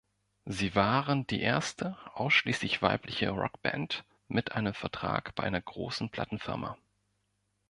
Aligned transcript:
Sie 0.47 0.73
waren 0.73 1.27
die 1.27 1.41
erste 1.41 1.95
ausschließlich 2.15 2.81
weibliche 2.81 3.29
Rockband 3.29 4.03
mit 4.27 4.53
einem 4.53 4.73
Vertrag 4.73 5.35
bei 5.35 5.43
einer 5.43 5.61
großen 5.61 6.09
Plattenfirma. 6.09 6.75